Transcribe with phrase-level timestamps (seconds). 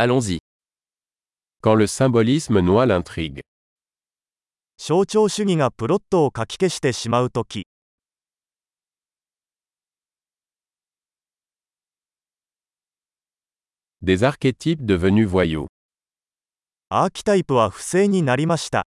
[0.00, 0.38] Allons-y.
[1.60, 3.40] Quand le symbolisme noie l'intrigue.
[4.76, 7.66] 象徴主義がプロットをかき消してしまうとき
[14.00, 15.66] Des archétypes devenus voyous.
[16.90, 18.86] アーキタイプは不正になりました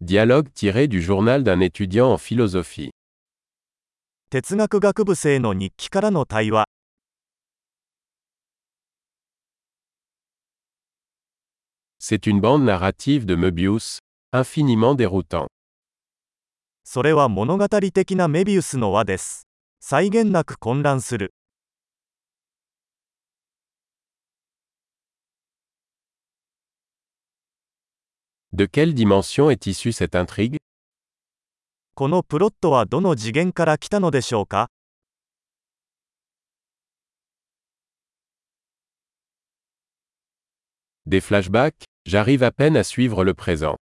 [0.00, 2.90] Dialogue tiré du journal d'un étudiant en philosophie.
[4.30, 6.66] 哲学学部生の日記からの対話
[11.98, 14.00] C'est une bande narrative de Möbius,
[14.32, 15.46] infiniment déroutant.
[16.84, 19.46] それは物語的なメビウスの輪です
[19.80, 21.32] 際限なく混乱する
[28.52, 30.58] De quelle dimension est issue cette intrigue
[31.98, 34.70] このプロットはどの次元から来たのでしょうか
[41.08, 41.72] Des flashbacks
[42.06, 43.74] J'arrive à peine à suivre le présent.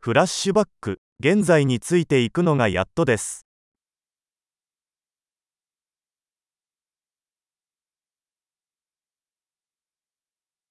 [0.00, 3.46] フラッシュバック現在についていくのがやっとです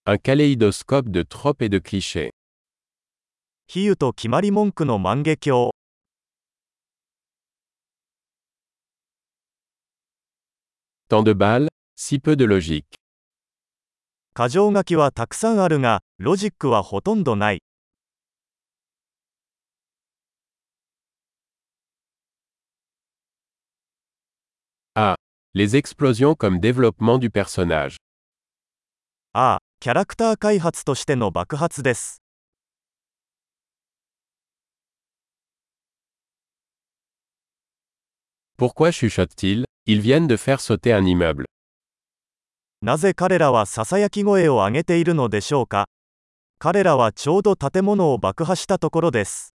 [0.06, 2.31] Un kaléidoscope de tropes et de clichés.
[3.68, 5.72] 比喩と決まり文句の万華鏡
[11.11, 12.84] Tant de balles, si peu de logique.
[14.34, 17.62] 箇条書きはたくさんあるがロジックはほとんどない
[25.59, 27.97] Les explosions comme développement du personnage.
[29.33, 32.20] ああキャラクター開発としての爆発です
[38.59, 39.64] Pourquoi chuchotent-ils
[42.84, 45.88] なぜ彼らはささやき声を上げているのでしょうか？
[46.60, 49.56] 彼らはちょうど建物を爆破したところです。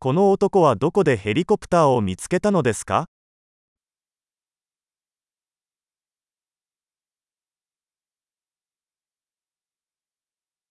[0.00, 3.06] この男はどこでヘリコプターを見つけたのですか？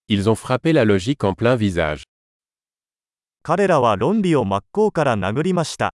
[0.07, 2.03] Ils ont frappé la logique en plein visage.
[3.45, 5.93] 彼らは論理を真っ向から殴りました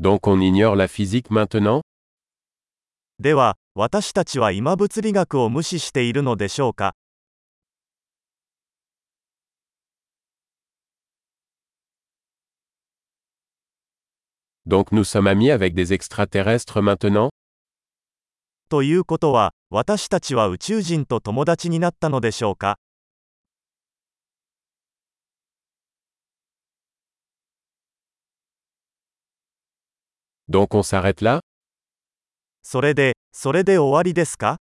[0.00, 1.82] Donc on ignore la physique maintenant
[3.18, 6.94] では私たちは今物理学を無視しているのでしょうか
[14.66, 17.30] Donc nous sommes amis avec des extraterrestres maintenant
[18.69, 22.77] ということは私たちは宇宙人と友達になったのでしょうか？
[32.61, 34.57] それでそれで終わりですか？